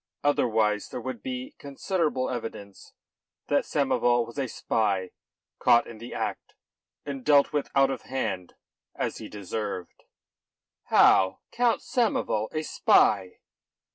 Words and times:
Otherwise 0.23 0.89
there 0.89 0.99
would 0.99 1.21
be 1.21 1.53
considerable 1.59 2.27
evidence 2.31 2.93
that 3.49 3.65
Samoval 3.65 4.25
was 4.25 4.39
a 4.39 4.47
spy 4.47 5.11
caught 5.59 5.85
in 5.85 5.99
the 5.99 6.11
act 6.15 6.55
and 7.05 7.23
dealt 7.23 7.53
with 7.53 7.69
out 7.75 7.91
of 7.91 8.01
hand 8.01 8.55
as 8.95 9.17
he 9.17 9.29
deserved." 9.29 10.05
"How? 10.85 11.41
Count 11.51 11.81
Samoval 11.83 12.49
a 12.51 12.63
spy?" 12.63 13.41